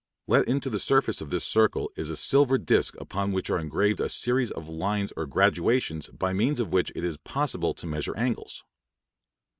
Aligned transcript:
Let 0.27 0.47
into 0.47 0.71
the 0.71 0.79
surface 0.79 1.21
of 1.21 1.29
this 1.29 1.43
circle 1.43 1.91
is 1.95 2.09
a 2.09 2.17
silver 2.17 2.57
disk 2.57 2.95
upon 2.99 3.33
which 3.33 3.51
are 3.51 3.59
engraved 3.59 4.01
a 4.01 4.09
series 4.09 4.49
of 4.49 4.67
lines 4.67 5.13
or 5.15 5.27
graduations 5.27 6.07
by 6.07 6.33
means 6.33 6.59
of 6.59 6.73
which 6.73 6.91
it 6.95 7.03
is 7.03 7.17
possible 7.17 7.75
to 7.75 7.85
measure 7.85 8.17
angles. 8.17 8.63